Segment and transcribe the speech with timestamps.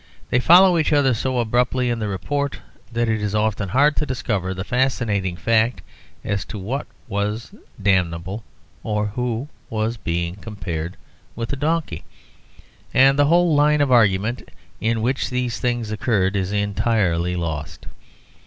[0.31, 2.57] They follow each other so abruptly in the report
[2.91, 5.83] that it is often hard to discover the fascinating fact
[6.23, 8.43] as to what was damnable
[8.81, 10.97] or who was being compared
[11.35, 12.03] with a donkey.
[12.95, 17.85] And the whole line of argument in which these things occurred is entirely lost.